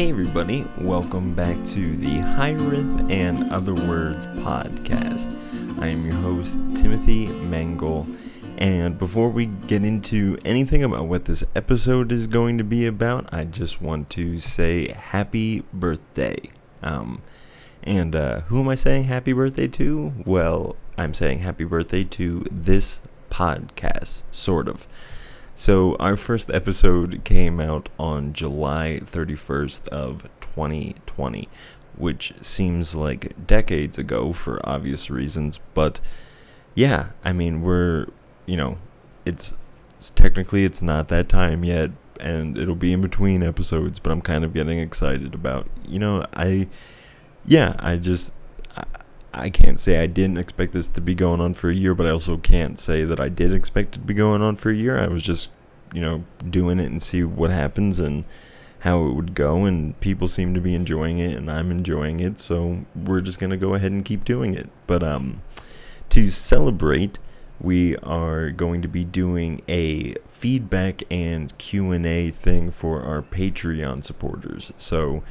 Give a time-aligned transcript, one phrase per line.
[0.00, 5.30] Hey, everybody, welcome back to the Hyrith and Other Words podcast.
[5.78, 8.06] I am your host, Timothy Mangle,
[8.56, 13.28] and before we get into anything about what this episode is going to be about,
[13.30, 16.48] I just want to say happy birthday.
[16.82, 17.20] Um,
[17.82, 20.14] and uh, who am I saying happy birthday to?
[20.24, 24.88] Well, I'm saying happy birthday to this podcast, sort of.
[25.60, 31.50] So our first episode came out on July 31st of 2020,
[31.98, 36.00] which seems like decades ago for obvious reasons, but
[36.74, 38.06] yeah, I mean, we're,
[38.46, 38.78] you know,
[39.26, 39.52] it's,
[39.98, 44.22] it's technically it's not that time yet and it'll be in between episodes, but I'm
[44.22, 46.68] kind of getting excited about, you know, I
[47.44, 48.34] yeah, I just
[49.32, 52.06] I, can't say I didn't expect this to be going on for a year, but
[52.06, 54.74] I also can't say that I did expect it to be going on for a
[54.74, 54.98] year.
[54.98, 55.52] I was just,
[55.92, 58.24] you know, doing it and see what happens and
[58.80, 62.38] how it would go and people seem to be enjoying it and I'm enjoying it,
[62.38, 64.70] so we're just to go ahead and keep doing it.
[64.86, 65.42] But um
[66.10, 67.18] to celebrate,
[67.60, 74.72] we are going to be doing a feedback and Q&A thing for our Patreon supporters.
[74.76, 75.22] So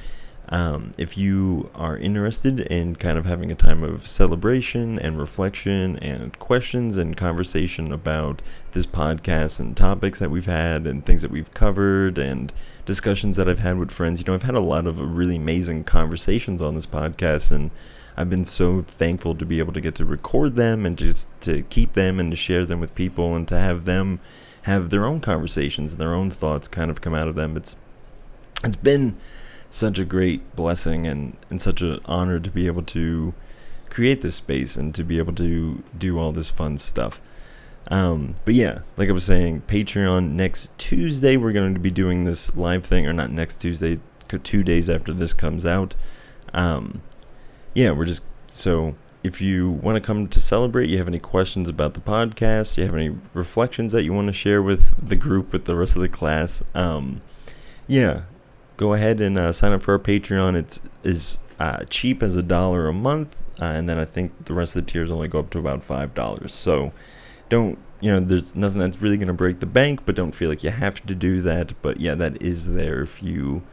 [0.50, 5.97] um, if you are interested in kind of having a time of celebration and reflection
[5.97, 11.30] and questions and conversation about this podcast and topics that we've had and things that
[11.30, 12.52] we've covered and
[12.86, 15.83] discussions that I've had with friends, you know, I've had a lot of really amazing
[15.83, 17.70] conversations on this podcast and
[18.17, 21.61] I've been so thankful to be able to get to record them and just to
[21.64, 24.20] keep them and to share them with people and to have them
[24.64, 27.55] have their own conversations and their own thoughts kind of come out of them.
[27.55, 27.75] It's
[28.64, 29.16] it's been
[29.69, 33.33] such a great blessing and, and such an honor to be able to
[33.89, 37.21] create this space and to be able to do all this fun stuff.
[37.89, 42.23] Um, but yeah, like I was saying, Patreon next Tuesday, we're going to be doing
[42.23, 43.99] this live thing, or not next Tuesday,
[44.43, 45.95] two days after this comes out.
[46.53, 47.02] Um,
[47.73, 51.67] yeah, we're just so if you want to come to celebrate, you have any questions
[51.67, 55.52] about the podcast, you have any reflections that you want to share with the group,
[55.52, 57.21] with the rest of the class, um,
[57.87, 58.21] yeah,
[58.79, 60.55] go ahead and uh, sign up for our Patreon.
[60.55, 64.53] It's is uh, cheap as a dollar a month, uh, and then I think the
[64.53, 66.53] rest of the tiers only go up to about five dollars.
[66.53, 66.93] So
[67.49, 68.21] don't you know?
[68.21, 71.13] There's nothing that's really gonna break the bank, but don't feel like you have to
[71.13, 71.73] do that.
[71.81, 73.63] But yeah, that is there if you.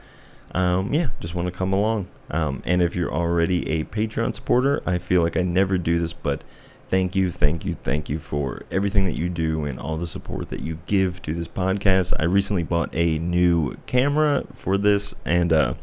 [0.53, 2.09] Um, yeah, just want to come along.
[2.31, 6.13] Um, and if you're already a Patreon supporter, I feel like I never do this,
[6.13, 6.43] but
[6.89, 10.49] thank you, thank you, thank you for everything that you do and all the support
[10.51, 12.13] that you give to this podcast.
[12.19, 15.75] I recently bought a new camera for this, and uh,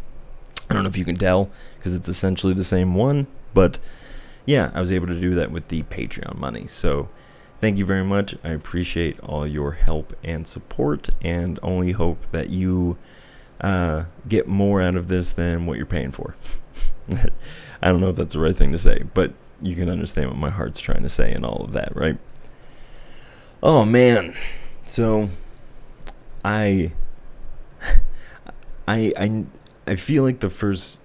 [0.69, 3.80] I don't know if you can tell because it's essentially the same one, but
[4.46, 6.68] yeah, I was able to do that with the Patreon money.
[6.68, 7.09] So
[7.59, 8.35] thank you very much.
[8.44, 12.97] I appreciate all your help and support, and only hope that you
[13.62, 16.35] uh, get more out of this than what you're paying for.
[17.81, 20.38] I don't know if that's the right thing to say, but you can understand what
[20.38, 22.18] my heart's trying to say and all of that, right?
[23.62, 24.35] Oh man.
[24.85, 25.29] So
[26.44, 26.91] I
[28.88, 29.46] I I
[29.88, 31.02] I feel like the first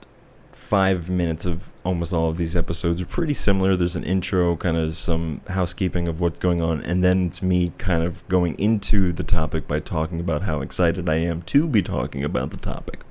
[0.53, 3.77] 5 minutes of almost all of these episodes are pretty similar.
[3.77, 7.73] There's an intro, kind of some housekeeping of what's going on, and then it's me
[7.79, 11.83] kind of going into the topic by talking about how excited I am to be
[11.83, 13.03] talking about the topic.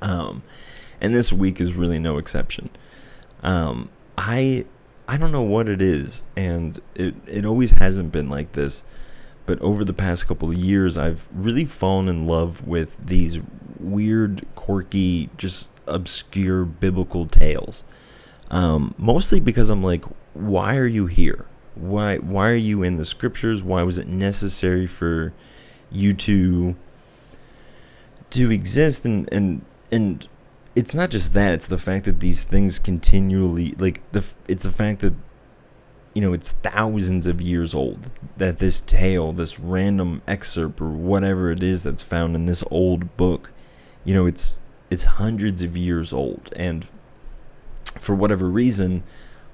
[0.00, 0.42] Um
[1.00, 2.70] and this week is really no exception.
[3.42, 3.88] Um,
[4.18, 4.64] I
[5.06, 8.82] I don't know what it is, and it it always hasn't been like this.
[9.46, 13.38] But over the past couple of years, I've really fallen in love with these
[13.80, 17.84] weird, quirky, just obscure biblical tales.
[18.50, 20.04] Um, mostly because I'm like,
[20.34, 21.46] why are you here?
[21.74, 23.62] Why why are you in the scriptures?
[23.62, 25.32] Why was it necessary for
[25.92, 26.76] you to
[28.30, 30.28] to exist and and and
[30.78, 34.70] it's not just that it's the fact that these things continually like the it's the
[34.70, 35.14] fact that
[36.14, 41.50] you know it's thousands of years old that this tale this random excerpt or whatever
[41.50, 43.50] it is that's found in this old book
[44.04, 44.58] you know it's
[44.90, 46.52] it's hundreds of years old.
[46.56, 46.86] And
[47.98, 49.02] for whatever reason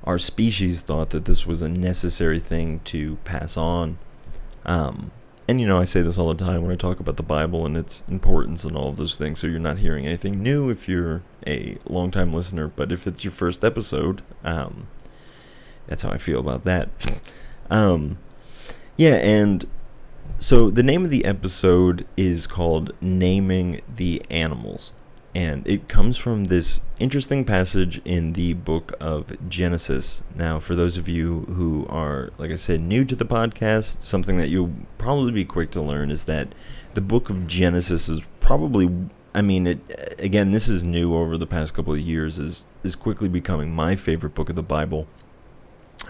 [0.04, 3.98] our species thought that this was a necessary thing to pass on.
[4.66, 5.10] Um,
[5.46, 7.66] and you know, I say this all the time when I talk about the Bible
[7.66, 9.38] and its importance and all of those things.
[9.38, 13.32] So you're not hearing anything new if you're a long-time listener, but if it's your
[13.32, 14.86] first episode, um,
[15.86, 16.88] that's how I feel about that.
[17.70, 18.18] um,
[18.96, 19.66] yeah, and
[20.38, 24.92] so the name of the episode is called "Naming the Animals."
[25.34, 30.22] And it comes from this interesting passage in the book of Genesis.
[30.36, 34.36] Now, for those of you who are, like I said, new to the podcast, something
[34.36, 36.54] that you'll probably be quick to learn is that
[36.94, 39.80] the book of Genesis is probably I mean, it
[40.20, 40.52] again.
[40.52, 42.38] This is new over the past couple of years.
[42.38, 45.08] is is quickly becoming my favorite book of the Bible.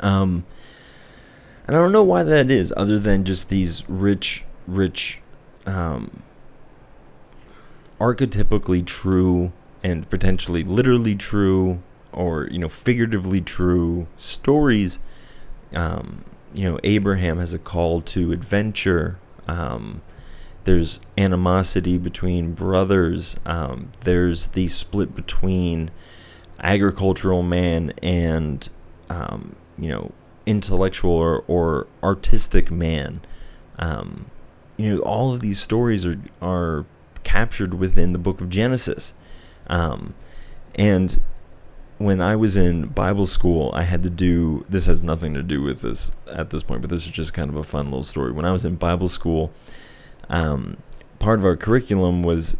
[0.01, 0.45] Um,
[1.67, 5.23] and I don't know why that is, other than just these rich, rich,
[5.65, 6.23] um,
[8.05, 9.53] archetypically true
[9.83, 14.99] and potentially literally true, or you know, figuratively true stories.
[15.75, 19.19] Um, you know, Abraham has a call to adventure.
[19.49, 20.03] Um,
[20.65, 23.37] there's animosity between brothers.
[23.47, 25.91] Um, there's the split between
[26.61, 28.69] agricultural man and
[29.11, 30.13] um, you know
[30.47, 33.21] intellectual or, or artistic man.
[33.79, 34.27] Um,
[34.77, 36.85] you know, all of these stories are are
[37.25, 39.15] captured within the book of Genesis.
[39.67, 40.15] Um,
[40.75, 41.21] and
[41.99, 45.63] when I was in Bible school, I had to do this has nothing to do
[45.63, 48.33] with this at this point, but this is just kind of a fun little story.
[48.33, 49.53] When I was in Bible school,
[50.29, 50.77] um,
[51.19, 52.57] part of our curriculum was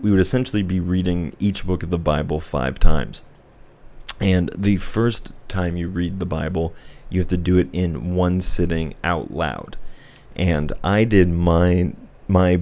[0.00, 3.24] we would essentially be reading each book of the Bible five times.
[4.20, 6.74] And the first time you read the Bible,
[7.10, 9.76] you have to do it in one sitting out loud.
[10.36, 11.92] And I did my
[12.26, 12.60] my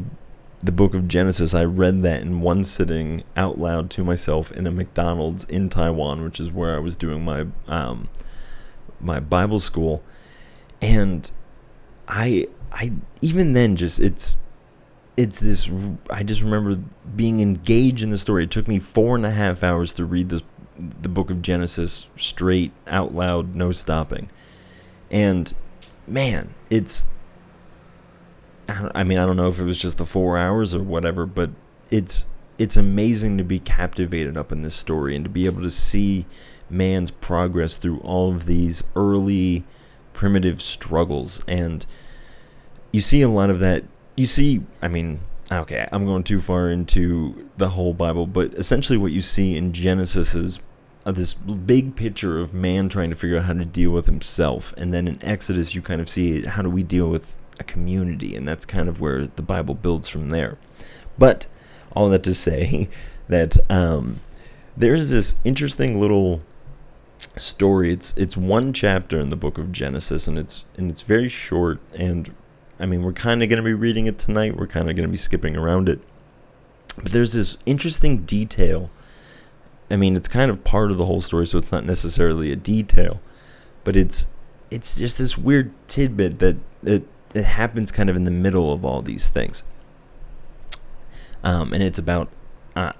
[0.62, 1.54] the book of Genesis.
[1.54, 6.22] I read that in one sitting out loud to myself in a McDonald's in Taiwan,
[6.22, 8.08] which is where I was doing my um,
[9.00, 10.02] my Bible school.
[10.80, 11.30] And
[12.06, 14.38] I I even then just it's
[15.16, 15.70] it's this
[16.10, 16.76] I just remember
[17.16, 18.44] being engaged in the story.
[18.44, 20.42] It took me four and a half hours to read this
[20.78, 24.28] the book of Genesis straight out loud, no stopping.
[25.10, 25.52] And
[26.06, 27.06] man, it's.
[28.94, 31.50] I mean, I don't know if it was just the four hours or whatever, but
[31.90, 32.26] it's
[32.58, 36.26] it's amazing to be captivated up in this story and to be able to see
[36.70, 39.64] man's progress through all of these early
[40.12, 41.86] primitive struggles and
[42.92, 43.82] you see a lot of that
[44.16, 45.18] you see i mean
[45.50, 49.72] okay i'm going too far into the whole bible but essentially what you see in
[49.72, 50.60] genesis is
[51.04, 54.72] of this big picture of man trying to figure out how to deal with himself.
[54.76, 58.36] And then in Exodus, you kind of see how do we deal with a community,
[58.36, 60.58] and that's kind of where the Bible builds from there.
[61.18, 61.46] But
[61.94, 62.88] all that to say
[63.28, 64.20] that um,
[64.76, 66.42] there's this interesting little
[67.36, 67.92] story.
[67.92, 71.80] It's it's one chapter in the book of Genesis, and it's and it's very short.
[71.94, 72.34] And
[72.78, 74.56] I mean, we're kind of going to be reading it tonight.
[74.56, 76.00] We're kind of going to be skipping around it.
[76.96, 78.90] But there's this interesting detail
[79.92, 82.56] I mean, it's kind of part of the whole story, so it's not necessarily a
[82.56, 83.20] detail,
[83.84, 84.26] but it's
[84.70, 88.84] it's just this weird tidbit that it, it happens kind of in the middle of
[88.84, 89.64] all these things.
[91.44, 92.28] Um, and it's about
[92.76, 92.92] uh,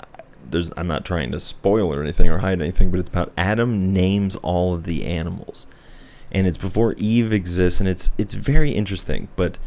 [0.49, 3.93] there's I'm not trying to spoil or anything or hide anything, but it's about Adam
[3.93, 5.67] names all of the animals,
[6.31, 9.59] and it's before Eve exists, and it's it's very interesting, but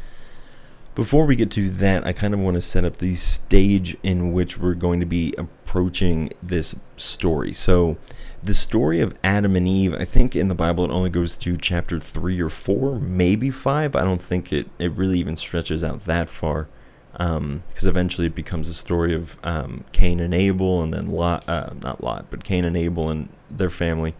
[0.95, 4.31] before we get to that, I kind of want to set up the stage in
[4.31, 7.51] which we're going to be approaching this story.
[7.51, 7.97] So,
[8.41, 11.57] the story of Adam and Eve, I think in the Bible it only goes to
[11.57, 13.95] chapter 3 or 4, maybe 5.
[13.95, 16.69] I don't think it, it really even stretches out that far.
[17.11, 21.47] Because um, eventually it becomes a story of um, Cain and Abel, and then Lot,
[21.47, 24.15] uh, not Lot, but Cain and Abel and their family.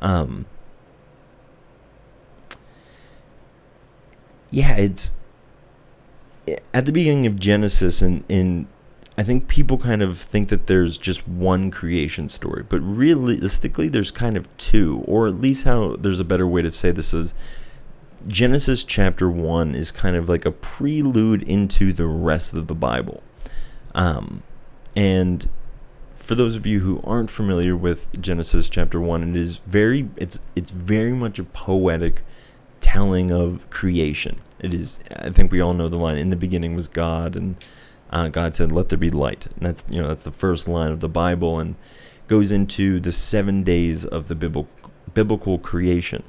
[0.00, 0.46] Um,
[4.50, 5.12] yeah, it's
[6.74, 8.66] at the beginning of Genesis, and in
[9.16, 14.10] I think people kind of think that there's just one creation story, but realistically, there's
[14.10, 17.34] kind of two, or at least how there's a better way to say this is
[18.26, 23.22] Genesis chapter one is kind of like a prelude into the rest of the Bible,
[23.94, 24.42] um,
[24.96, 25.48] and
[26.14, 30.40] for those of you who aren't familiar with Genesis chapter one, it is very it's
[30.56, 32.22] it's very much a poetic
[32.80, 34.36] telling of creation.
[34.62, 36.16] It is, I think we all know the line.
[36.16, 37.56] In the beginning was God, and
[38.10, 40.92] uh, God said, "Let there be light." And that's you know that's the first line
[40.92, 41.74] of the Bible, and
[42.28, 44.72] goes into the seven days of the biblical
[45.12, 46.22] biblical creation,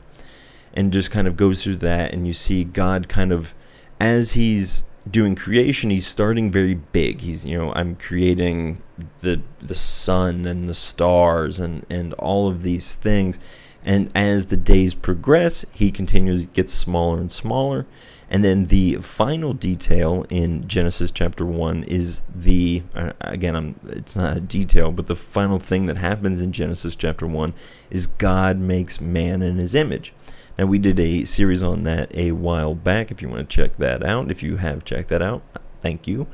[0.74, 3.54] and just kind of goes through that, and you see God kind of
[4.00, 7.22] as He's doing creation, He's starting very big.
[7.22, 8.82] He's you know I'm creating
[9.20, 13.40] the the sun and the stars and and all of these things.
[13.86, 17.86] And as the days progress, he continues gets smaller and smaller
[18.34, 24.16] and then the final detail in Genesis chapter 1 is the, uh, again, I'm, it's
[24.16, 27.54] not a detail, but the final thing that happens in Genesis chapter 1
[27.92, 30.16] is God makes man in his image.
[30.58, 33.12] Now, we did a series on that a while back.
[33.12, 35.44] If you want to check that out, if you have checked that out,
[35.80, 36.26] thank you.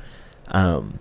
[0.48, 1.00] Um,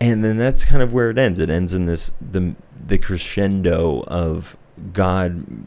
[0.00, 1.40] and then that's kind of where it ends.
[1.40, 2.54] It ends in this the
[2.86, 4.56] the crescendo of
[4.92, 5.66] God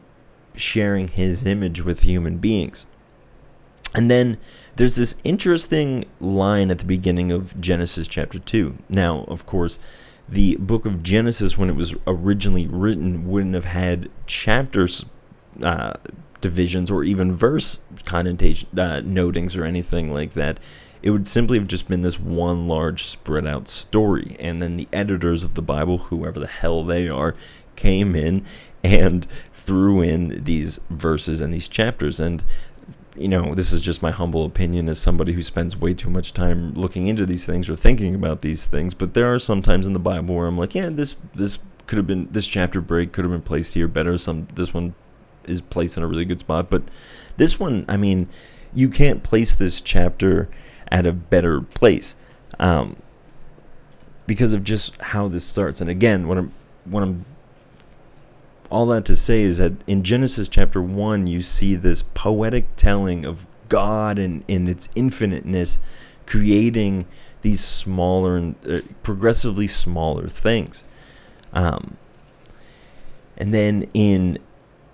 [0.55, 2.85] sharing His image with human beings
[3.95, 4.37] And then
[4.75, 8.77] there's this interesting line at the beginning of Genesis chapter 2.
[8.89, 9.79] Now, of course,
[10.29, 15.05] the book of Genesis, when it was originally written, wouldn't have had chapters
[15.63, 15.93] uh,
[16.41, 20.59] divisions or even verse connotation uh, notings or anything like that.
[21.01, 24.35] It would simply have just been this one large spread out story.
[24.39, 27.35] And then the editors of the Bible, whoever the hell they are,
[27.75, 28.43] came in
[28.83, 32.19] and threw in these verses and these chapters.
[32.19, 32.43] And
[33.17, 36.33] you know, this is just my humble opinion as somebody who spends way too much
[36.33, 38.93] time looking into these things or thinking about these things.
[38.93, 41.97] But there are some times in the Bible where I'm like, yeah, this this could
[41.97, 44.17] have been this chapter break could have been placed here better.
[44.17, 44.93] Some this one
[45.45, 46.83] is placed in a really good spot, but
[47.37, 48.27] this one, I mean,
[48.73, 50.49] you can't place this chapter
[50.91, 52.15] at a better place
[52.59, 52.97] um,
[54.25, 55.81] because of just how this starts.
[55.81, 56.53] And again, what I'm
[56.85, 57.25] what I'm
[58.69, 63.25] all that to say is that in Genesis chapter 1, you see this poetic telling
[63.25, 65.79] of God and in its infiniteness
[66.25, 67.05] creating
[67.41, 70.85] these smaller and uh, progressively smaller things.
[71.53, 71.97] Um,
[73.37, 74.39] and then in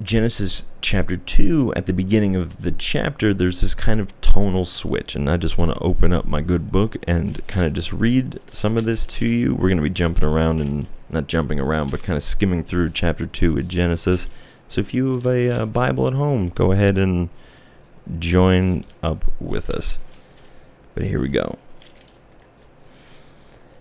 [0.04, 5.16] Genesis chapter 2, at the beginning of the chapter, there's this kind of tonal switch.
[5.16, 8.40] And I just want to open up my good book and kind of just read
[8.48, 9.54] some of this to you.
[9.54, 12.90] We're going to be jumping around and not jumping around, but kind of skimming through
[12.90, 14.28] chapter 2 of Genesis.
[14.68, 17.30] So if you have a uh, Bible at home, go ahead and
[18.20, 20.00] join up with us.
[20.96, 21.58] But here we go.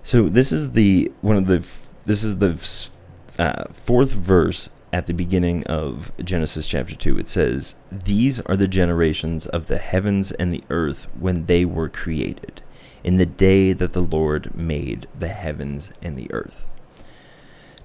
[0.05, 1.65] So this is the one of the
[2.05, 2.59] this is the
[3.39, 7.19] uh, fourth verse at the beginning of Genesis chapter 2.
[7.19, 11.89] It says, These are the generations of the heavens and the earth when they were
[11.89, 12.63] created,
[13.03, 16.67] in the day that the Lord made the heavens and the earth.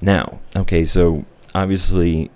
[0.01, 2.29] Now, okay, so obviously,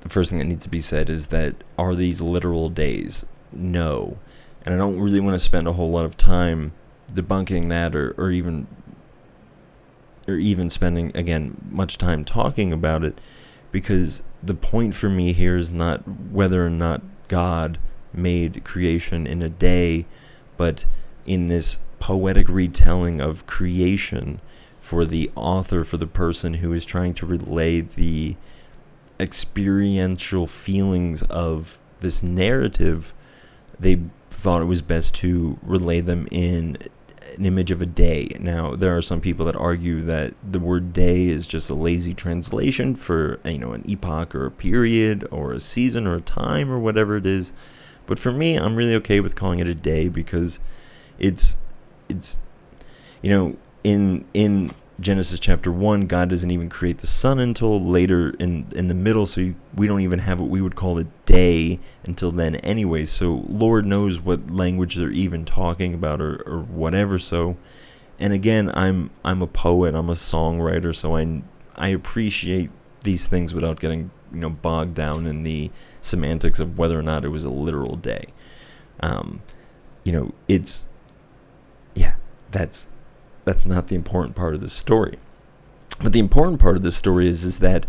[0.00, 3.24] the first thing that needs to be said is that are these literal days?
[3.50, 4.18] No.
[4.64, 6.72] And I don't really want to spend a whole lot of time
[7.12, 8.66] debunking that or, or even
[10.28, 13.18] or even spending again much time talking about it
[13.72, 16.00] because the point for me here is not
[16.30, 17.78] whether or not God
[18.12, 20.06] made creation in a day,
[20.56, 20.86] but
[21.26, 24.40] in this poetic retelling of creation
[24.80, 28.36] for the author, for the person who is trying to relay the
[29.20, 33.12] experiential feelings of this narrative,
[33.78, 34.00] they
[34.30, 36.78] thought it was best to relay them in
[37.36, 38.36] an image of a day.
[38.40, 42.14] Now, there are some people that argue that the word day is just a lazy
[42.14, 46.70] translation for, you know, an epoch or a period or a season or a time
[46.70, 47.52] or whatever it is.
[48.06, 50.60] But for me, I'm really okay with calling it a day because
[51.18, 51.56] it's
[52.08, 52.38] it's
[53.22, 58.30] you know, in in Genesis chapter 1, God doesn't even create the sun until later
[58.38, 61.04] in, in the middle, so you, we don't even have what we would call a
[61.24, 63.04] day until then, anyway.
[63.06, 67.18] So, Lord knows what language they're even talking about or, or whatever.
[67.18, 67.56] So,
[68.18, 71.42] and again, I'm I'm a poet, I'm a songwriter, so I,
[71.76, 72.70] I appreciate
[73.02, 75.70] these things without getting you know bogged down in the
[76.02, 78.26] semantics of whether or not it was a literal day.
[79.00, 79.40] Um,
[80.04, 80.86] you know, it's
[81.94, 82.14] yeah,
[82.50, 82.88] that's
[83.50, 85.18] that's not the important part of the story.
[86.00, 87.84] But the important part of the story is is that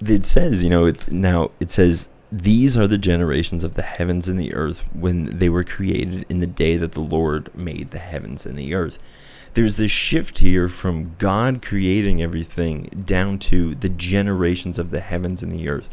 [0.00, 4.28] it says, you know, it, now it says these are the generations of the heavens
[4.28, 7.98] and the earth when they were created in the day that the Lord made the
[7.98, 8.96] heavens and the earth.
[9.54, 15.42] There's this shift here from God creating everything down to the generations of the heavens
[15.42, 15.90] and the earth.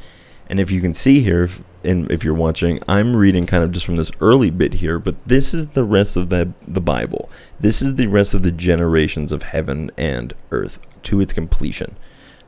[0.50, 1.48] And if you can see here,
[1.84, 5.16] and if you're watching, I'm reading kind of just from this early bit here, but
[5.26, 7.30] this is the rest of the, the Bible.
[7.60, 11.96] This is the rest of the generations of heaven and earth to its completion.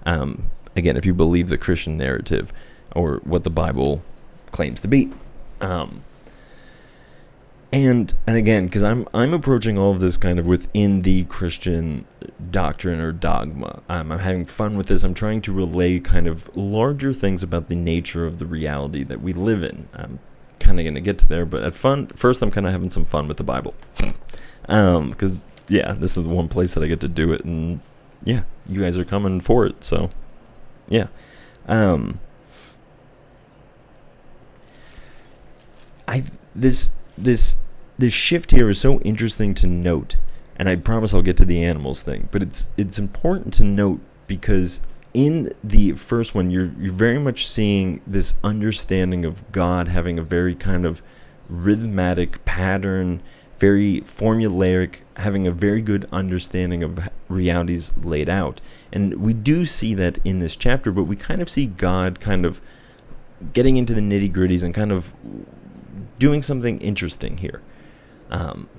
[0.06, 2.52] Um, again, if you believe the Christian narrative
[2.96, 4.04] or what the Bible
[4.52, 5.12] claims to be.
[5.62, 6.04] Um,
[7.74, 12.06] and and again because i'm i'm approaching all of this kind of within the christian
[12.50, 13.82] doctrine or dogma.
[13.88, 15.04] Um, i'm having fun with this.
[15.04, 19.22] I'm trying to relay kind of larger things about the nature of the reality that
[19.22, 19.88] we live in.
[19.94, 20.20] I'm
[20.60, 22.90] kind of going to get to there but at fun first i'm kind of having
[22.90, 23.74] some fun with the bible.
[24.68, 27.80] Um because yeah this is the one place that i get to do it and
[28.24, 30.12] yeah you guys are coming for it so
[30.88, 31.08] yeah.
[31.68, 32.20] Um
[36.08, 36.24] i
[36.54, 37.58] this this
[37.98, 40.18] this shift here is so interesting to note,
[40.56, 44.02] and I promise I'll get to the animals thing, but it's it's important to note
[44.28, 44.82] because
[45.14, 50.24] in the first one you're you're very much seeing this understanding of God having a
[50.24, 51.02] very kind of
[51.50, 53.22] rhythmic pattern,
[53.60, 58.62] very formulaic, having a very good understanding of realities laid out.
[58.92, 62.46] And we do see that in this chapter, but we kind of see God kind
[62.46, 62.62] of
[63.54, 65.14] getting into the nitty gritties and kind of
[66.22, 67.64] doing something interesting here.
[68.30, 68.70] Um,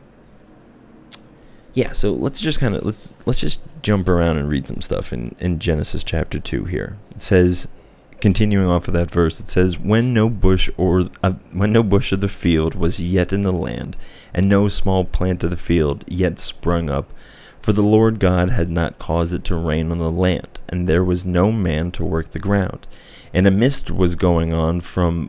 [1.75, 5.13] yeah, so let's just kind of let's let's just jump around and read some stuff
[5.13, 6.97] in in Genesis chapter 2 here.
[7.11, 7.67] It says
[8.21, 12.13] continuing off of that verse it says when no bush or uh, when no bush
[12.13, 13.97] of the field was yet in the land
[14.33, 17.13] and no small plant of the field yet sprung up
[17.61, 21.03] for the Lord God had not caused it to rain on the land and there
[21.03, 22.87] was no man to work the ground
[23.35, 25.29] and a mist was going on from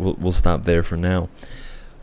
[0.00, 1.28] we'll we'll stop there for now.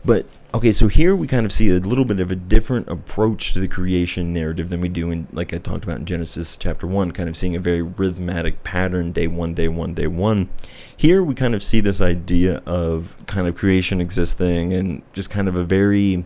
[0.04, 3.52] But Okay, so here we kind of see a little bit of a different approach
[3.52, 6.86] to the creation narrative than we do in, like I talked about in Genesis chapter
[6.86, 10.48] 1, kind of seeing a very rhythmic pattern day one, day one, day one.
[10.96, 15.48] Here we kind of see this idea of kind of creation existing and just kind
[15.48, 16.24] of a very,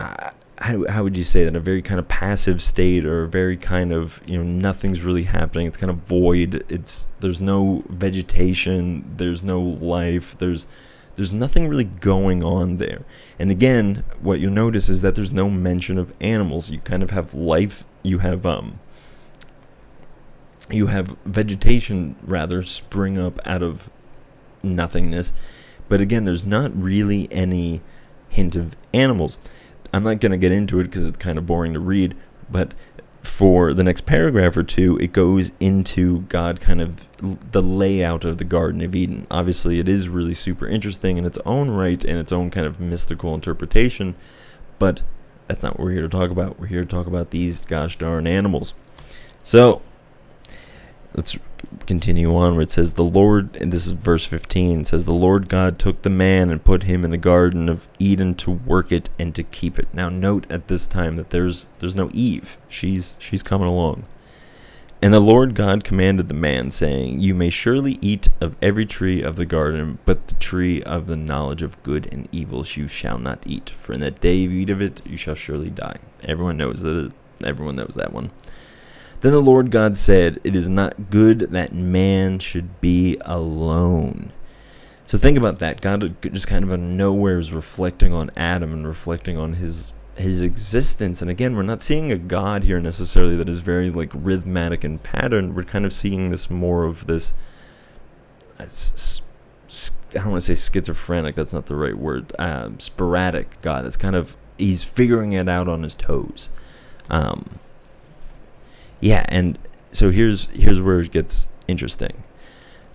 [0.00, 3.28] uh, how, how would you say that, a very kind of passive state or a
[3.28, 5.66] very kind of, you know, nothing's really happening.
[5.66, 6.64] It's kind of void.
[6.68, 10.66] It's, there's no vegetation, there's no life, there's,
[11.14, 13.04] there's nothing really going on there.
[13.38, 16.70] And again, what you'll notice is that there's no mention of animals.
[16.70, 18.78] You kind of have life, you have um
[20.70, 23.90] you have vegetation rather spring up out of
[24.62, 25.32] nothingness.
[25.88, 27.80] But again, there's not really any
[28.28, 29.38] hint of animals.
[29.92, 32.16] I'm not going to get into it because it's kind of boring to read,
[32.50, 32.74] but
[33.20, 37.06] for the next paragraph or two, it goes into God kind of
[37.52, 39.26] the layout of the Garden of Eden.
[39.30, 42.80] Obviously, it is really super interesting in its own right and its own kind of
[42.80, 44.14] mystical interpretation,
[44.78, 45.02] but
[45.46, 46.58] that's not what we're here to talk about.
[46.58, 48.74] We're here to talk about these gosh darn animals.
[49.42, 49.82] So,
[51.18, 51.38] let's
[51.86, 55.48] continue on where it says the lord and this is verse 15 says the lord
[55.48, 59.10] god took the man and put him in the garden of eden to work it
[59.18, 59.88] and to keep it.
[59.92, 62.58] Now note at this time that there's there's no eve.
[62.68, 64.04] She's she's coming along.
[65.00, 69.22] And the lord god commanded the man saying you may surely eat of every tree
[69.22, 73.18] of the garden but the tree of the knowledge of good and evil you shall
[73.18, 73.70] not eat.
[73.70, 77.12] For in that day you eat of it you shall surely die everyone knows that
[77.44, 78.30] everyone knows that one
[79.20, 84.32] then the Lord God said, It is not good that man should be alone.
[85.06, 85.80] So think about that.
[85.80, 89.94] God just kind of out of nowhere is reflecting on Adam and reflecting on his
[90.16, 91.22] his existence.
[91.22, 95.02] And again, we're not seeing a God here necessarily that is very like rhythmic and
[95.02, 95.56] patterned.
[95.56, 97.32] We're kind of seeing this more of this.
[98.58, 98.66] I
[100.12, 101.36] don't want to say schizophrenic.
[101.36, 102.32] That's not the right word.
[102.38, 103.84] Um, sporadic God.
[103.84, 106.50] That's kind of he's figuring it out on his toes.
[107.08, 107.60] Um,
[109.00, 109.58] yeah, and
[109.90, 112.22] so here's here's where it gets interesting.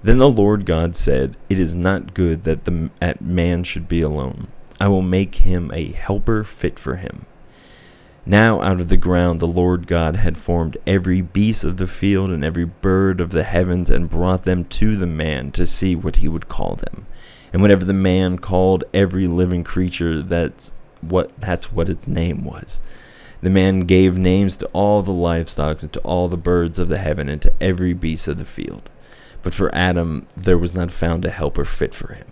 [0.03, 4.01] Then the Lord God said, It is not good that the that man should be
[4.01, 4.47] alone.
[4.79, 7.25] I will make him a helper fit for him.
[8.25, 12.31] Now out of the ground the Lord God had formed every beast of the field
[12.31, 16.17] and every bird of the heavens and brought them to the man to see what
[16.17, 17.05] he would call them.
[17.51, 22.81] And whatever the man called every living creature, that's what that's what its name was.
[23.43, 26.97] The man gave names to all the livestock and to all the birds of the
[26.97, 28.89] heaven and to every beast of the field.
[29.41, 32.27] But for Adam there was not found a helper fit for him.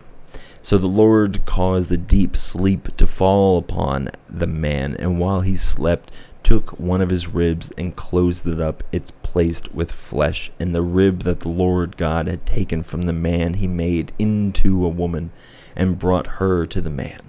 [0.61, 5.55] So the Lord caused a deep sleep to fall upon the man, and while he
[5.55, 6.11] slept,
[6.43, 10.81] took one of his ribs and closed it up, it's placed with flesh, and the
[10.81, 15.31] rib that the Lord God had taken from the man he made into a woman,
[15.75, 17.19] and brought her to the man.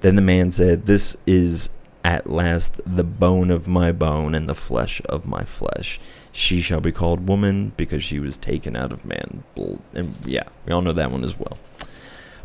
[0.00, 1.70] Then the man said, This is
[2.04, 6.00] at last the bone of my bone and the flesh of my flesh.
[6.32, 9.44] She shall be called woman because she was taken out of man.
[9.92, 11.58] And yeah, we all know that one as well.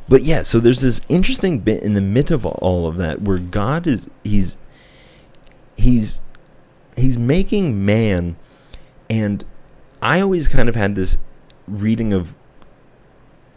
[0.08, 3.40] But yeah, so there's this interesting bit in the midst of all of that where
[3.40, 4.58] God is he's
[5.76, 6.22] he's
[6.96, 8.36] he's making man
[9.10, 9.44] and
[10.02, 11.18] I always kind of had this
[11.68, 12.36] reading of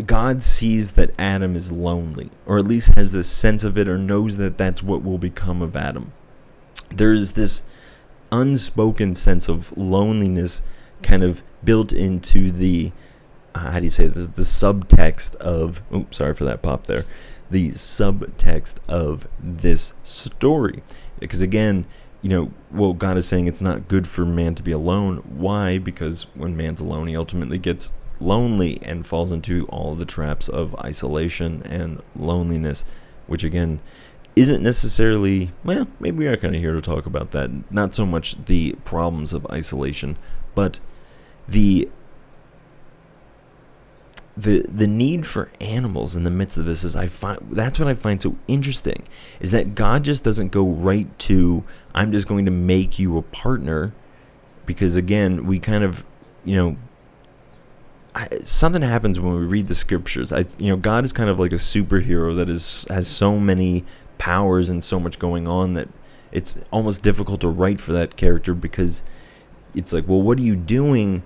[0.05, 3.99] God sees that Adam is lonely, or at least has this sense of it, or
[3.99, 6.13] knows that that's what will become of Adam.
[6.91, 7.63] There is this
[8.31, 10.63] unspoken sense of loneliness
[11.03, 12.93] kind of built into the
[13.55, 17.05] uh, how do you say this the subtext of oops sorry for that pop there.
[17.51, 20.83] The subtext of this story.
[21.19, 21.87] Because again
[22.21, 25.19] you know well god is saying it's not good for man to be alone.
[25.19, 25.79] Why?
[25.79, 30.75] Because when man's alone he ultimately gets lonely and falls into all the traps of
[30.77, 32.85] isolation and loneliness,
[33.27, 33.81] which again
[34.37, 37.51] isn't necessarily, well, maybe we are kind of here to talk about that.
[37.73, 40.17] Not so much the problems of isolation,
[40.55, 40.81] but
[41.49, 41.89] the
[44.37, 47.89] the the need for animals in the midst of this is I find that's what
[47.89, 49.03] I find so interesting
[49.41, 53.23] is that God just doesn't go right to I'm just going to make you a
[53.23, 53.93] partner
[54.65, 56.05] because again we kind of
[56.45, 56.77] you know
[58.19, 60.33] I, something happens when we read the scriptures.
[60.33, 63.85] I you know God is kind of like a superhero that is has so many
[64.19, 65.89] powers and so much going on that
[66.33, 69.05] it's almost difficult to write for that character because
[69.73, 71.23] it's like well what are you doing?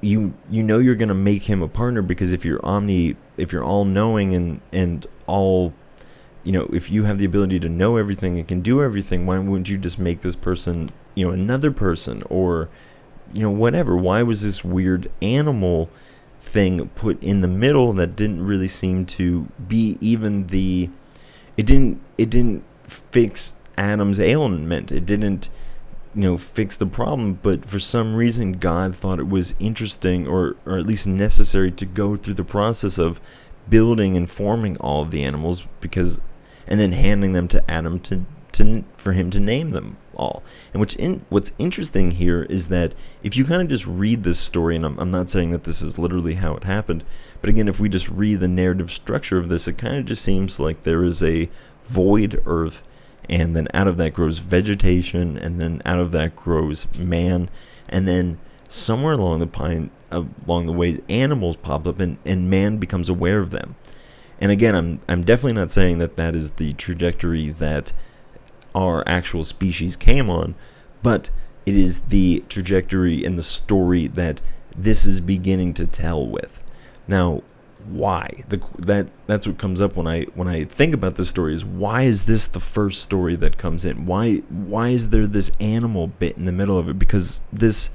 [0.00, 3.52] You you know you're going to make him a partner because if you're omni if
[3.52, 5.72] you're all knowing and and all
[6.44, 9.40] you know if you have the ability to know everything and can do everything why
[9.40, 12.68] wouldn't you just make this person you know another person or
[13.32, 13.96] you know whatever?
[13.96, 15.90] Why was this weird animal
[16.40, 20.88] thing put in the middle that didn't really seem to be even the
[21.56, 24.90] it didn't it didn't fix Adam's ailment.
[24.90, 25.50] It didn't
[26.14, 30.56] you know fix the problem but for some reason god thought it was interesting or
[30.64, 33.20] or at least necessary to go through the process of
[33.68, 36.22] building and forming all of the animals because
[36.66, 38.24] and then handing them to adam to
[38.58, 40.42] to for him to name them all
[40.72, 44.38] and which in what's interesting here is that if you kind of just read this
[44.38, 47.04] story and I'm, I'm not saying that this is literally how it happened
[47.40, 50.22] but again if we just read the narrative structure of this it kind of just
[50.22, 51.48] seems like there is a
[51.82, 52.82] void earth
[53.28, 57.50] and then out of that grows vegetation, and then out of that grows man,
[57.88, 62.78] and then somewhere along the pine, along the way, animals pop up, and, and man
[62.78, 63.76] becomes aware of them.
[64.40, 67.92] And again, I'm I'm definitely not saying that that is the trajectory that
[68.74, 70.54] our actual species came on,
[71.02, 71.30] but
[71.66, 74.40] it is the trajectory and the story that
[74.76, 76.62] this is beginning to tell with.
[77.06, 77.42] Now,
[77.88, 78.44] why?
[78.48, 81.64] The that that's what comes up when I when I think about this story is
[81.64, 84.06] why is this the first story that comes in?
[84.06, 86.98] Why why is there this animal bit in the middle of it?
[86.98, 87.90] Because this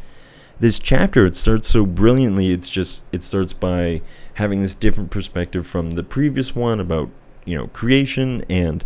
[0.59, 2.51] this chapter it starts so brilliantly.
[2.51, 4.01] It's just it starts by
[4.35, 7.09] having this different perspective from the previous one about
[7.45, 8.83] you know creation and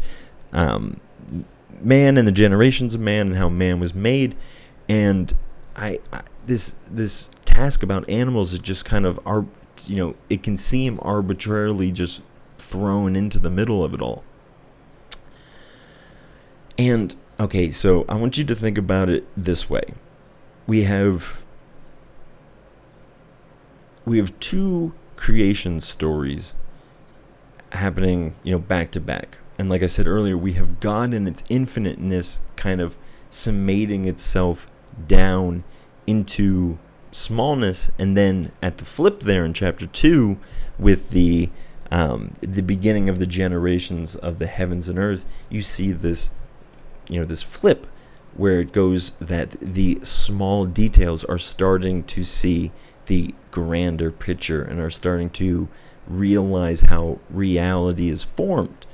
[0.52, 1.00] um,
[1.80, 4.36] man and the generations of man and how man was made
[4.90, 5.34] and
[5.76, 9.46] I, I this this task about animals is just kind of our
[9.86, 12.24] you know, it can seem arbitrarily just
[12.58, 14.24] thrown into the middle of it all.
[16.78, 19.94] And okay, so I want you to think about it this way.
[20.66, 21.44] We have
[24.06, 26.56] we have two creation stories
[27.74, 29.38] happening, you know, back to back.
[29.58, 32.98] And like I said earlier, we have God in its infiniteness kind of
[33.30, 34.70] summating itself
[35.08, 35.64] down
[36.06, 36.78] into
[37.12, 40.38] smallness, and then at the flip there in chapter two,
[40.78, 41.50] with the
[41.90, 46.32] um, the beginning of the generations of the heavens and earth, you see this,
[47.10, 47.88] you know, this flip
[48.34, 52.72] where it goes that the small details are starting to see
[53.06, 55.70] the grander picture and are starting to
[56.08, 58.86] realize how reality is formed.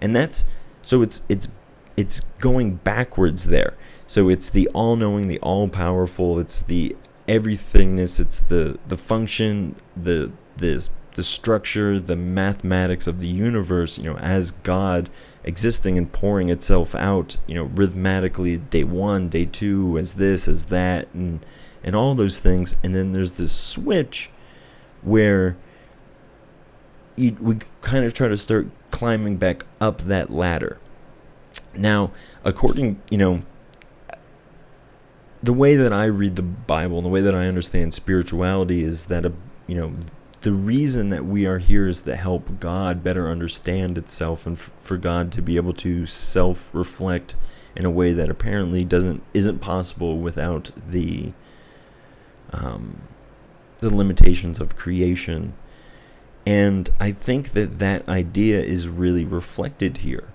[0.00, 0.44] And that's
[0.82, 1.48] so it's it's
[1.96, 3.74] it's going backwards there.
[4.06, 6.94] So it's the all-knowing, the all-powerful, it's the
[7.26, 8.20] everythingness.
[8.20, 13.98] It's the the function, the this the structure, the mathematics of the universe.
[13.98, 15.08] You know, as God
[15.44, 17.36] existing and pouring itself out.
[17.46, 21.44] You know, rhythmically, day one, day two, as this, as that, and
[21.82, 22.76] and all those things.
[22.84, 24.30] And then there's this switch
[25.02, 25.56] where
[27.16, 30.78] you, we kind of try to start climbing back up that ladder.
[31.74, 32.12] Now,
[32.44, 33.42] according, you know,
[35.42, 39.06] the way that I read the Bible and the way that I understand spirituality is
[39.06, 39.34] that a
[39.66, 39.92] you know
[40.40, 44.72] the reason that we are here is to help God better understand itself and f-
[44.78, 47.34] for God to be able to self-reflect
[47.74, 51.34] in a way that apparently doesn't isn't possible without the
[52.50, 53.02] um,
[53.78, 55.52] the limitations of creation.
[56.46, 60.28] And I think that that idea is really reflected here.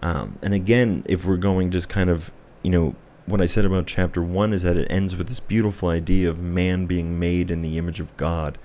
[0.00, 3.86] Um, and again, if we're going just kind of, you know, what I said about
[3.86, 7.62] chapter 1 is that it ends with this beautiful idea of man being made in
[7.62, 8.58] the image of God.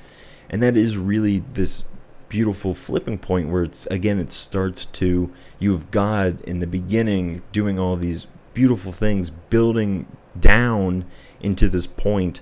[0.50, 1.84] And that is really this
[2.30, 7.42] beautiful flipping point where it's again it starts to you have God in the beginning
[7.54, 10.06] doing all these beautiful things building
[10.38, 11.06] down
[11.40, 12.42] into this point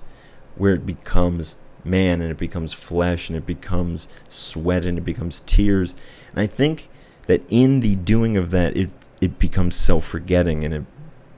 [0.56, 1.56] where it becomes
[1.86, 5.94] man and it becomes flesh and it becomes sweat and it becomes tears.
[6.30, 6.88] And I think
[7.26, 10.84] that in the doing of that it it becomes self-forgetting and it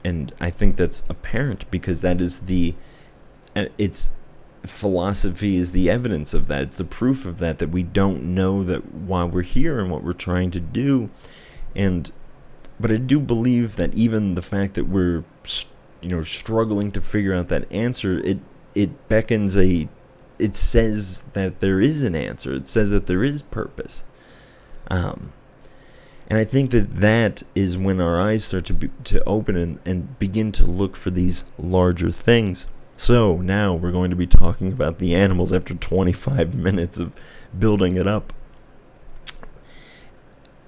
[0.03, 2.75] and I think that's apparent because that is the
[3.55, 4.11] uh, it's
[4.65, 6.63] philosophy is the evidence of that.
[6.63, 10.03] It's the proof of that that we don't know that why we're here and what
[10.03, 11.09] we're trying to do.
[11.75, 12.11] And
[12.79, 15.23] but I do believe that even the fact that we're
[16.01, 18.39] you know struggling to figure out that answer, it
[18.75, 19.89] it beckons a
[20.39, 22.53] it says that there is an answer.
[22.53, 24.03] It says that there is purpose.
[24.89, 25.33] Um,
[26.29, 29.79] and I think that that is when our eyes start to be, to open and,
[29.85, 32.67] and begin to look for these larger things.
[32.95, 37.13] So now we're going to be talking about the animals after 25 minutes of
[37.57, 38.33] building it up.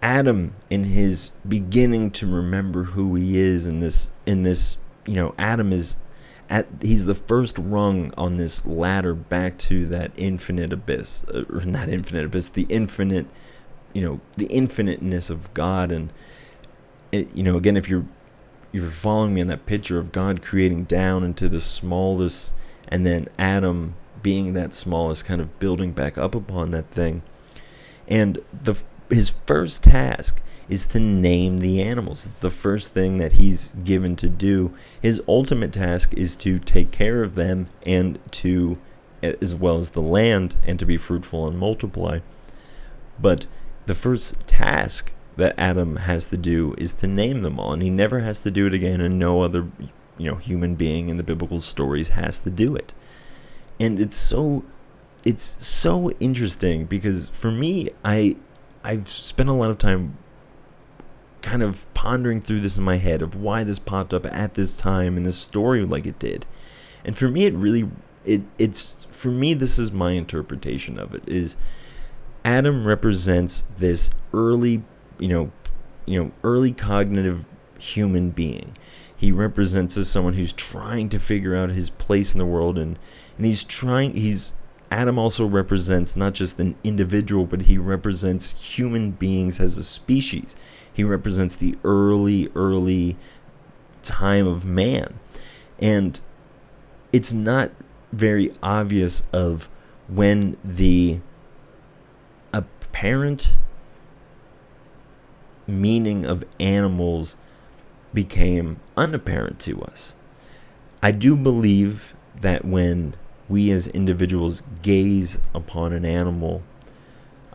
[0.02, 5.36] Adam in his beginning to remember who he is in this in this you know
[5.38, 5.98] Adam is
[6.52, 11.62] at he's the first rung on this ladder back to that infinite abyss uh, or
[11.62, 13.26] not infinite abyss the infinite
[13.94, 15.92] you know the infiniteness of God.
[15.92, 16.12] And
[17.12, 18.06] it, you know again if you're
[18.74, 22.54] you're following me in that picture of God creating down into the smallest
[22.88, 27.22] and then Adam being that smallest kind of building back up upon that thing.
[28.10, 32.26] And the his first task is to name the animals.
[32.26, 34.74] It's the first thing that he's given to do.
[35.02, 38.80] His ultimate task is to take care of them and to
[39.22, 42.20] as well as the land and to be fruitful and multiply.
[43.20, 43.48] But
[43.86, 47.90] the first task that Adam has to do is to name them all, and he
[47.90, 49.68] never has to do it again, and no other,
[50.18, 52.94] you know, human being in the biblical stories has to do it.
[53.80, 54.64] And it's so,
[55.26, 58.38] it's so interesting because for me, I,
[58.84, 60.18] I've spent a lot of time
[61.42, 64.78] kind of pondering through this in my head of why this popped up at this
[64.78, 66.46] time in this story like it did.
[67.04, 67.90] And for me, it really,
[68.26, 71.58] it, it's for me, this is my interpretation of it is
[72.44, 74.84] Adam represents this early,
[75.20, 75.52] you know,
[76.06, 77.46] you know, early cognitive
[77.80, 78.74] human being.
[79.16, 82.98] He represents as someone who's trying to figure out his place in the world and
[83.38, 84.54] and he's trying he's
[84.92, 90.56] Adam also represents not just an individual, but he represents human beings as a species.
[90.94, 93.18] He represents the early, early
[94.04, 95.20] time of man.
[95.80, 96.20] And
[97.14, 97.72] it's not
[98.12, 99.70] very obvious of
[100.08, 101.20] when the
[102.54, 103.56] apparent
[105.66, 107.38] meaning of animals
[108.14, 110.16] became unapparent to us.
[111.02, 113.16] I do believe that when
[113.48, 116.64] we as individuals gaze upon an animal,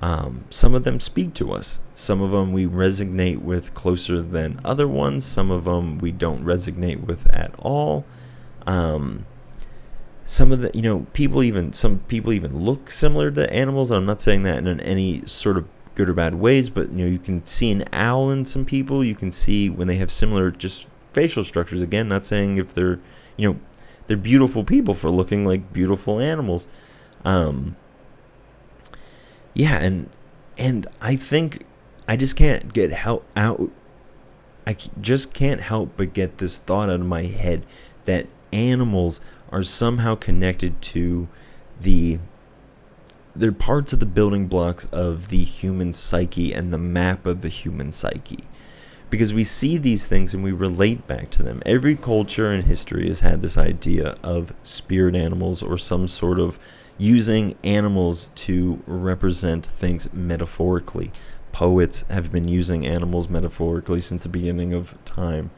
[0.06, 1.80] um, some of them speak to us.
[1.92, 5.24] Some of them we resonate with closer than other ones.
[5.24, 8.04] Some of them we don't resonate with at all.
[8.68, 9.26] Um,
[10.22, 14.04] some of the you know people even some people even look similar to animals i'm
[14.04, 17.18] not saying that in any sort of good or bad ways but you know you
[17.20, 20.88] can see an owl in some people you can see when they have similar just
[21.10, 22.98] facial structures again not saying if they're
[23.36, 23.60] you know
[24.08, 26.66] they're beautiful people for looking like beautiful animals
[27.24, 27.76] um
[29.56, 30.10] yeah and
[30.58, 31.64] and i think
[32.06, 33.70] i just can't get help out
[34.66, 37.64] i just can't help but get this thought out of my head
[38.04, 41.26] that animals are somehow connected to
[41.80, 42.18] the
[43.34, 47.48] they're parts of the building blocks of the human psyche and the map of the
[47.48, 48.44] human psyche
[49.08, 51.62] because we see these things and we relate back to them.
[51.64, 56.58] Every culture in history has had this idea of spirit animals or some sort of
[56.98, 61.12] using animals to represent things metaphorically.
[61.52, 65.50] Poets have been using animals metaphorically since the beginning of time.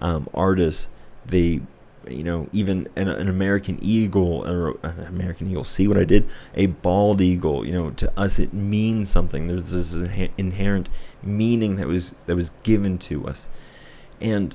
[0.00, 0.88] Um, artists,
[1.24, 1.60] they
[2.08, 6.28] you know, even an, an, American eagle or an American eagle, see what I did?
[6.54, 9.46] A bald eagle, you know, to us it means something.
[9.46, 9.94] There's this
[10.36, 10.88] inherent
[11.22, 13.48] meaning that was that was given to us,
[14.20, 14.54] and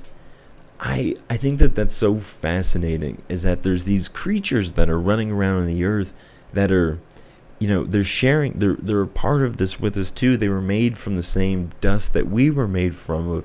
[0.78, 3.22] I I think that that's so fascinating.
[3.28, 6.12] Is that there's these creatures that are running around on the earth
[6.52, 6.98] that are,
[7.58, 8.54] you know, they're sharing.
[8.54, 10.36] They're they're a part of this with us too.
[10.36, 13.44] They were made from the same dust that we were made from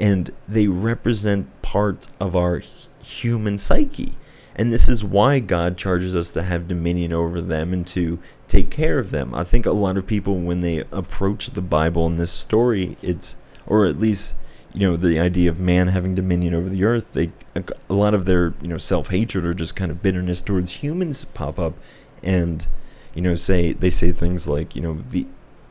[0.00, 2.62] and they represent parts of our
[3.02, 4.14] human psyche.
[4.56, 8.70] And this is why God charges us to have dominion over them and to take
[8.70, 9.34] care of them.
[9.34, 13.36] I think a lot of people, when they approach the Bible in this story, it's,
[13.66, 14.36] or at least,
[14.72, 18.24] you know, the idea of man having dominion over the earth, they, a lot of
[18.24, 21.74] their, you know, self hatred or just kind of bitterness towards humans pop up
[22.22, 22.66] and,
[23.14, 25.26] you know, say, they say things like, you know, the,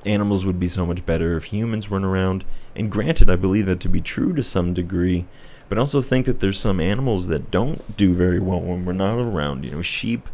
[0.05, 2.45] animals would be so much better if humans weren't around.
[2.75, 5.25] And granted, I believe that to be true to some degree,
[5.67, 9.19] but also think that there's some animals that don't do very well when we're not
[9.19, 9.65] around.
[9.65, 10.29] You know, sheep,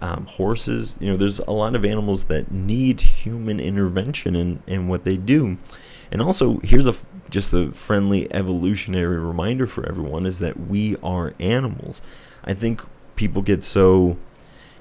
[0.00, 0.98] um, horses.
[1.00, 5.16] You know, there's a lot of animals that need human intervention in, in what they
[5.16, 5.58] do.
[6.12, 6.94] And also, here's a
[7.30, 12.02] just a friendly evolutionary reminder for everyone: is that we are animals.
[12.44, 12.82] I think
[13.16, 14.16] people get so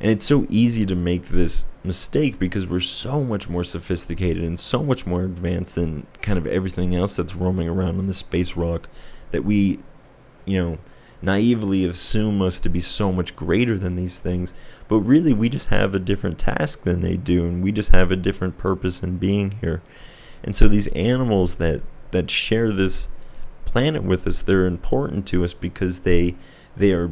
[0.03, 4.59] And it's so easy to make this mistake because we're so much more sophisticated and
[4.59, 8.57] so much more advanced than kind of everything else that's roaming around on the space
[8.57, 8.89] rock
[9.31, 9.79] that we,
[10.43, 10.77] you know,
[11.21, 14.53] naively assume us to be so much greater than these things.
[14.89, 18.11] But really, we just have a different task than they do, and we just have
[18.11, 19.81] a different purpose in being here.
[20.43, 23.07] And so these animals that that share this
[23.63, 26.35] planet with us, they're important to us because they
[26.75, 27.11] they are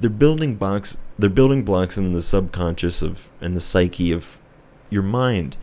[0.00, 4.38] they're building blocks they're building blocks in the subconscious of and the psyche of
[4.90, 5.56] your mind.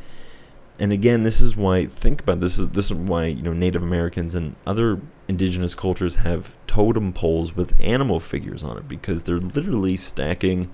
[0.77, 3.81] And again, this is why think about this is this is why, you know, Native
[3.81, 9.39] Americans and other indigenous cultures have totem poles with animal figures on it because they're
[9.39, 10.69] literally stacking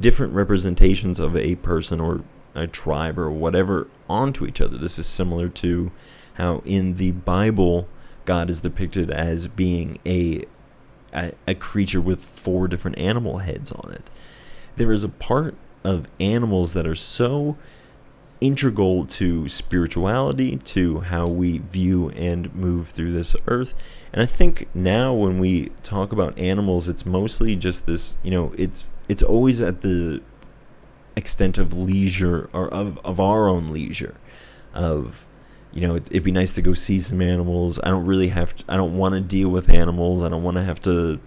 [0.00, 4.78] different representations of a person or a tribe or whatever onto each other.
[4.78, 5.92] This is similar to
[6.34, 7.88] how in the Bible
[8.24, 10.44] God is depicted as being a
[11.12, 14.10] a, a creature with four different animal heads on it.
[14.76, 17.56] There is a part of animals that are so
[18.40, 23.72] integral to spirituality, to how we view and move through this earth.
[24.12, 28.52] And I think now when we talk about animals, it's mostly just this, you know,
[28.58, 30.22] it's it's always at the
[31.14, 34.16] extent of leisure or of, of our own leisure
[34.74, 35.26] of
[35.72, 37.78] you know it, would be nice to go see some animals.
[37.82, 40.22] I don't really have to, i don't want to deal with animals.
[40.22, 41.20] I don't want to have to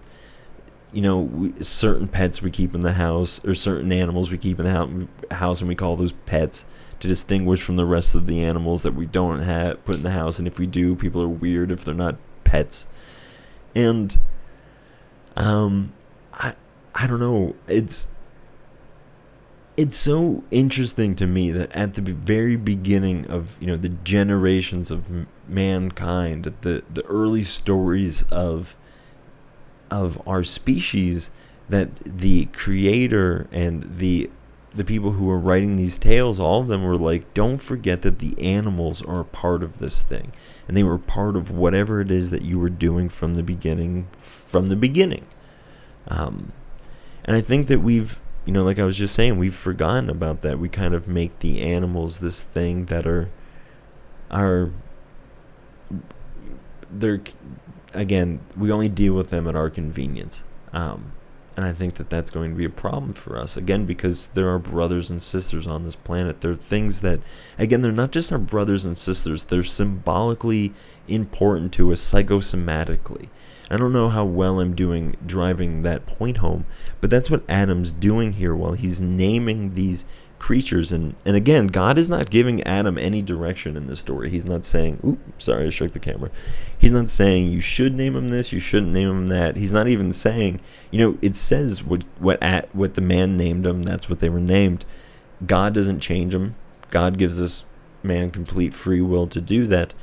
[0.92, 4.58] you know we, certain pets we keep in the house or certain animals we keep
[4.60, 6.64] in the house and we call those pets
[7.00, 10.10] to distinguish from the rest of the animals that we don't have put in the
[10.10, 10.38] house.
[10.38, 12.86] And if we do people are weird if they're not pets.
[13.74, 14.18] And
[15.36, 15.92] um
[16.32, 16.54] i
[16.94, 17.56] i don't know.
[17.66, 18.08] It's
[19.76, 24.90] it's so interesting to me that at the very beginning of you know the generations
[24.90, 28.76] of mankind at the the early stories of
[29.90, 31.30] of our species
[31.68, 34.30] that the creator and the
[34.74, 38.18] the people who were writing these tales all of them were like don't forget that
[38.18, 40.32] the animals are a part of this thing
[40.66, 44.06] and they were part of whatever it is that you were doing from the beginning
[44.16, 45.26] from the beginning.
[46.08, 46.52] Um,
[47.24, 50.42] and i think that we've you know, like I was just saying, we've forgotten about
[50.42, 50.58] that.
[50.58, 53.28] We kind of make the animals this thing that are
[54.30, 54.70] are
[56.90, 57.20] they're
[57.92, 60.44] again, we only deal with them at our convenience.
[60.72, 61.12] Um,
[61.56, 64.48] and I think that that's going to be a problem for us again because there
[64.50, 66.42] are brothers and sisters on this planet.
[66.42, 67.20] There are things that,
[67.58, 69.44] again, they're not just our brothers and sisters.
[69.44, 70.74] They're symbolically
[71.08, 73.28] important to us psychosomatically.
[73.70, 76.66] I don't know how well I'm doing driving that point home,
[77.00, 80.04] but that's what Adam's doing here while he's naming these
[80.46, 80.92] creatures.
[80.92, 84.30] And and again god is not giving adam any direction in this story.
[84.30, 86.30] He's not saying oop sorry i shook the camera.
[86.78, 89.56] He's not saying you should name him this you shouldn't name him that.
[89.56, 90.60] He's not even saying
[90.92, 94.28] you know it says what what at what the man named them that's what they
[94.28, 94.84] were named.
[95.44, 96.54] God doesn't change them
[96.92, 97.64] god gives this
[98.04, 99.94] man complete free will to do that.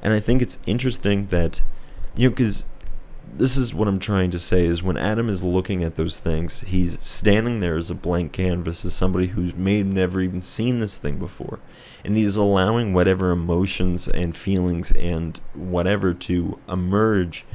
[0.00, 1.62] And i think it's interesting that
[2.16, 2.64] you know because
[3.34, 6.60] this is what I'm trying to say is when Adam is looking at those things,
[6.60, 10.98] he's standing there as a blank canvas, as somebody who's may never even seen this
[10.98, 11.58] thing before.
[12.04, 17.46] And he's allowing whatever emotions and feelings and whatever to emerge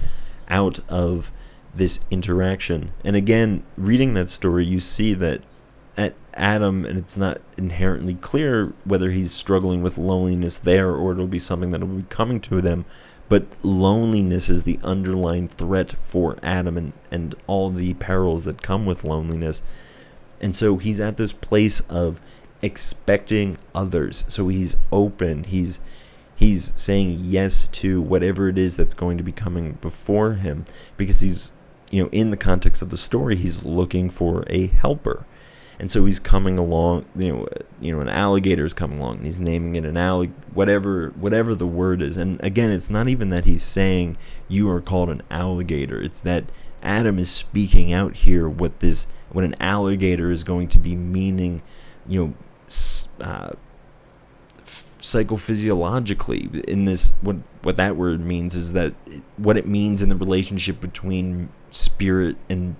[0.49, 1.31] out of
[1.75, 2.91] this interaction.
[3.03, 5.41] And again, reading that story, you see that
[5.95, 11.27] at Adam, and it's not inherently clear whether he's struggling with loneliness there or it'll
[11.27, 12.85] be something that will be coming to them
[13.29, 18.85] but loneliness is the underlying threat for Adam and, and all the perils that come
[18.85, 19.61] with loneliness.
[20.39, 22.21] And so he's at this place of
[22.61, 24.25] expecting others.
[24.27, 25.43] So he's open.
[25.43, 25.79] He's
[26.35, 31.19] he's saying yes to whatever it is that's going to be coming before him because
[31.19, 31.51] he's
[31.91, 35.25] you know in the context of the story he's looking for a helper
[35.79, 37.47] and so he's coming along you know
[37.79, 41.53] you know an alligator is coming along and he's naming it an allig whatever whatever
[41.55, 42.17] the word is.
[42.17, 46.01] And again it's not even that he's saying you are called an alligator.
[46.01, 46.45] It's that
[46.81, 51.61] adam is speaking out here what this what an alligator is going to be meaning
[52.07, 53.51] you know uh,
[55.07, 56.63] psychophysiologically.
[56.65, 58.93] In this what what that word means is that
[59.37, 62.75] what it means in the relationship between spirit and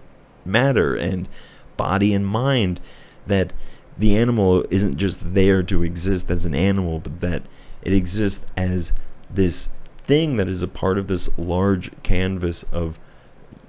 [0.45, 0.95] matter.
[0.95, 1.30] And
[1.78, 2.80] body and mind
[3.28, 3.53] that
[3.97, 7.43] the animal isn't just there to exist as an animal, but that
[7.82, 8.93] it exists as
[9.30, 12.99] this thing that is a part of this large canvas of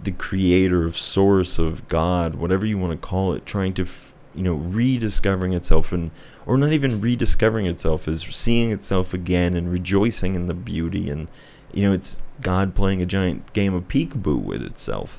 [0.02, 3.86] the creator, of source, of God, whatever you want to call it, trying to,
[4.34, 6.11] you know, rediscovering itself and,
[6.46, 11.11] or not even rediscovering itself, is seeing itself again and rejoicing in the beauty.
[11.11, 11.26] And,
[11.72, 15.18] you know, it's God playing a giant game of peekaboo with itself.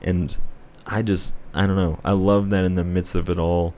[0.00, 0.36] And
[0.86, 1.98] I just I don't know.
[2.04, 3.74] I love that in the midst of it all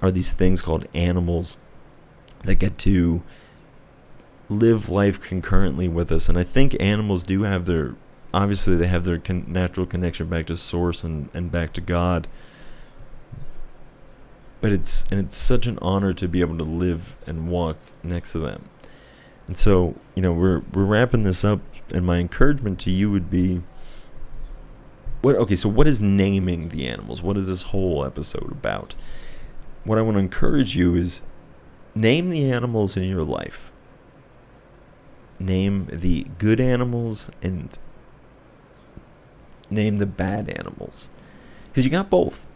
[0.00, 1.56] are these things called animals
[2.44, 3.22] that get to
[4.48, 6.28] live life concurrently with us.
[6.28, 7.94] And I think animals do have their
[8.32, 12.28] obviously they have their con- natural connection back to source and, and back to God.
[14.60, 18.32] But it's and it's such an honor to be able to live and walk next
[18.32, 18.64] to them.
[19.46, 21.60] And so, you know, we're we're wrapping this up
[21.92, 23.62] and my encouragement to you would be
[25.22, 27.22] what okay, so what is naming the animals?
[27.22, 28.94] What is this whole episode about?
[29.84, 31.22] What I want to encourage you is
[31.94, 33.72] name the animals in your life.
[35.38, 37.76] Name the good animals and
[39.70, 41.08] name the bad animals.
[41.66, 42.46] Because you got both.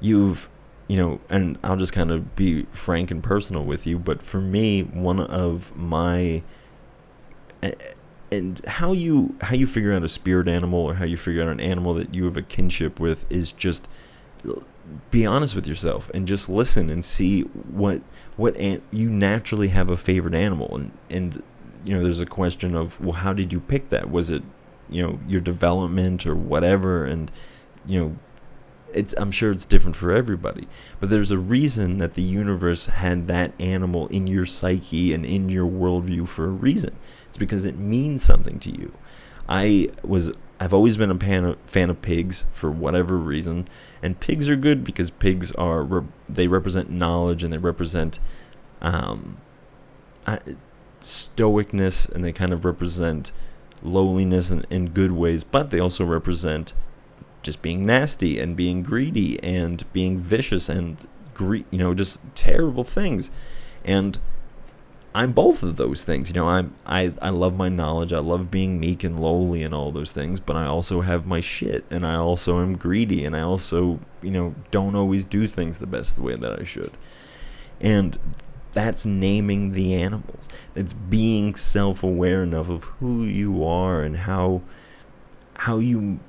[0.00, 0.48] You've,
[0.88, 4.40] you know, and I'll just kind of be frank and personal with you, but for
[4.40, 6.42] me, one of my
[8.30, 11.48] and how you how you figure out a spirit animal or how you figure out
[11.48, 13.86] an animal that you have a kinship with is just
[15.10, 18.02] be honest with yourself and just listen and see what
[18.36, 20.74] what an, you naturally have a favorite animal.
[20.74, 21.42] And and
[21.84, 24.10] you know there's a question of well how did you pick that?
[24.10, 24.42] Was it
[24.88, 27.04] you know your development or whatever?
[27.04, 27.30] And
[27.86, 28.16] you know
[28.92, 30.68] it's I'm sure it's different for everybody
[31.00, 35.48] but there's a reason that the universe had that animal in your psyche and in
[35.48, 36.94] your worldview for a reason
[37.36, 38.92] it's because it means something to you.
[39.46, 43.68] I was I've always been a fan of, fan of pigs for whatever reason,
[44.02, 48.20] and pigs are good because pigs are they represent knowledge and they represent
[48.80, 49.36] um,
[51.02, 53.32] stoicness and they kind of represent
[53.82, 56.72] lowliness in, in good ways, but they also represent
[57.42, 62.82] just being nasty and being greedy and being vicious and gre- you know just terrible
[62.82, 63.30] things,
[63.84, 64.18] and
[65.16, 66.28] I'm both of those things.
[66.28, 68.12] You know, I'm I I love my knowledge.
[68.12, 71.40] I love being meek and lowly and all those things, but I also have my
[71.40, 75.78] shit and I also am greedy and I also, you know, don't always do things
[75.78, 76.92] the best way that I should.
[77.80, 78.18] And
[78.74, 80.50] that's naming the animals.
[80.74, 84.60] It's being self-aware enough of who you are and how
[85.54, 86.20] how you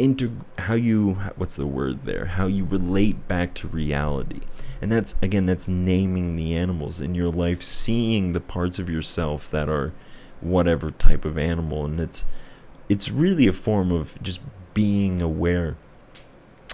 [0.00, 2.26] inter how you what's the word there?
[2.26, 4.40] How you relate back to reality.
[4.80, 9.50] And that's again that's naming the animals in your life seeing the parts of yourself
[9.50, 9.92] that are
[10.40, 11.84] whatever type of animal.
[11.84, 12.24] And it's
[12.88, 14.40] it's really a form of just
[14.74, 15.76] being aware.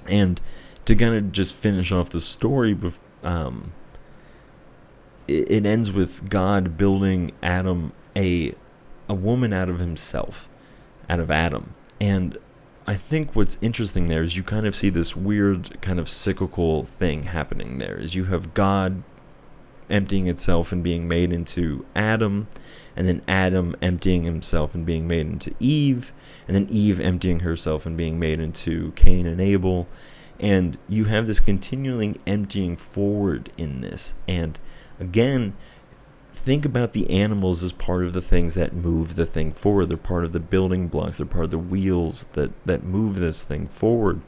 [0.07, 0.41] And
[0.85, 2.77] to kind of just finish off the story
[3.23, 3.73] um,
[5.27, 8.55] it, it ends with god building adam a
[9.09, 10.49] a woman out of himself
[11.09, 11.75] out of adam.
[12.01, 12.37] And
[12.89, 16.85] I think what's interesting there is you kind of see this weird kind of cyclical
[16.85, 17.97] thing happening there.
[17.99, 19.03] Is you have God
[19.91, 22.47] emptying itself and being made into Adam,
[22.95, 26.13] and then Adam emptying himself and being made into Eve,
[26.47, 29.89] and then Eve emptying herself and being made into Cain and Abel.
[30.39, 34.15] And you have this continuing emptying forward in this.
[34.29, 34.61] And
[35.01, 35.55] again,
[36.37, 39.87] think about the animals as part of the things that move the thing forward.
[39.87, 41.17] They're part of the building blocks.
[41.17, 44.21] They're part of the wheels that that move this thing forward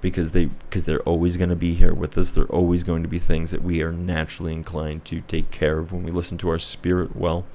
[0.00, 2.30] because they because they're always going to be here with us.
[2.32, 5.92] They're always going to be things that we are naturally inclined to take care of
[5.92, 7.46] when we listen to our spirit well.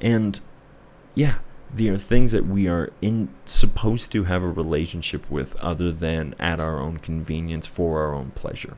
[0.00, 0.40] And
[1.14, 1.36] yeah,
[1.72, 6.34] they are things that we are in supposed to have a relationship with other than
[6.38, 8.76] at our own convenience for our own pleasure.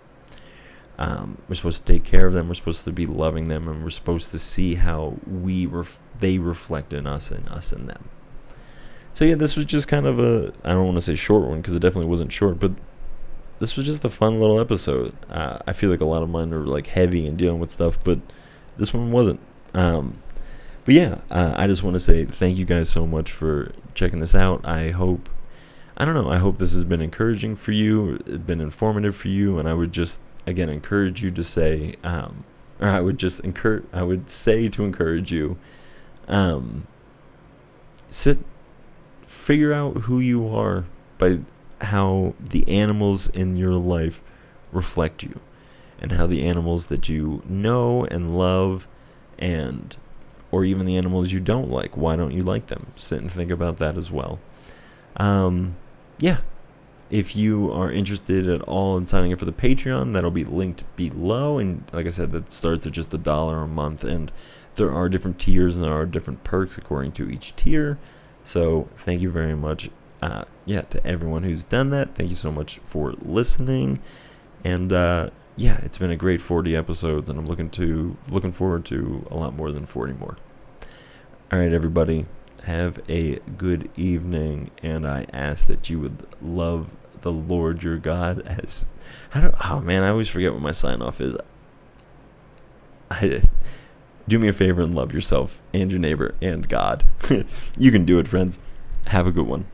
[0.99, 2.49] Um, we're supposed to take care of them.
[2.49, 6.39] We're supposed to be loving them, and we're supposed to see how we ref- they
[6.39, 8.09] reflect in us and us in them.
[9.13, 11.61] So yeah, this was just kind of a I don't want to say short one
[11.61, 12.73] because it definitely wasn't short, but
[13.59, 15.15] this was just a fun little episode.
[15.31, 17.99] Uh, I feel like a lot of mine are like heavy and dealing with stuff,
[18.05, 18.21] but
[18.77, 19.41] this one wasn't.
[19.73, 20.23] Um,
[20.85, 24.19] but yeah, uh, I just want to say thank you guys so much for checking
[24.19, 24.67] this out.
[24.67, 25.29] I hope
[25.97, 26.31] I don't know.
[26.31, 29.93] I hope this has been encouraging for you, been informative for you, and I would
[29.93, 32.45] just again encourage you to say, um,
[32.81, 35.59] or I would just encourage, I would say to encourage you,
[36.29, 36.87] um,
[38.11, 38.39] sit,
[39.23, 40.85] figure out who you are
[41.19, 41.41] by
[41.81, 44.23] how the animals in your life
[44.73, 45.41] reflect you,
[46.01, 48.87] and how the animals that you know and love,
[49.39, 49.97] and
[50.51, 52.87] or even the animals you don't like, why don't you like them?
[52.95, 54.39] Sit and think about that as well.
[55.17, 55.77] Um,
[56.19, 56.39] yeah,
[57.11, 60.85] if you are interested at all in signing up for the Patreon, that'll be linked
[60.97, 61.59] below.
[61.59, 64.03] And like I said, that starts at just a dollar a month.
[64.03, 64.33] And
[64.75, 67.99] there are different tiers and there are different perks according to each tier.
[68.43, 69.91] So thank you very much.
[70.21, 74.01] Uh, yeah, to everyone who's done that, thank you so much for listening.
[74.65, 78.85] And uh, yeah, it's been a great 40 episodes, and I'm looking to looking forward
[78.87, 80.37] to a lot more than 40 more.
[81.53, 82.27] All right, everybody
[82.67, 88.41] have a good evening, and I ask that you would love, the Lord your God
[88.41, 88.87] as.
[89.31, 89.55] How don't.
[89.71, 91.37] oh man, I always forget what my sign off is.
[93.09, 93.43] I,
[94.27, 97.05] do me a favor and love yourself and your neighbor and God.
[97.79, 98.59] you can do it, friends.
[99.07, 99.67] Have a good one.